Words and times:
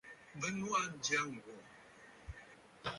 Bɨ 0.39 0.47
nuʼu 0.57 0.71
aa 0.79 0.87
ǹjyâ 0.93 1.21
ŋ̀gwò. 1.31 1.55